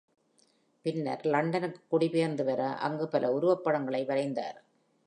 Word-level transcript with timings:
பின்னர் 0.85 1.25
லண்டனுக்கு 1.25 1.81
குடிபெயர்ந்தவர, 1.91 2.75
அங்கு 2.75 3.07
பல 3.07 3.31
உருவப்படங்களை 3.39 4.05
வரைந்தார். 4.05 4.59